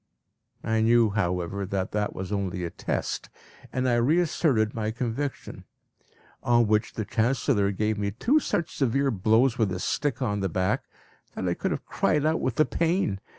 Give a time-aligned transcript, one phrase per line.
[0.63, 3.29] I knew, however, that that was only a test,
[3.71, 5.63] and I reasserted my conviction;
[6.41, 10.49] on which the Chancellor gave me two such severe blows with a stick on the
[10.49, 10.85] back,
[11.35, 13.19] that I could have cried out with the pain.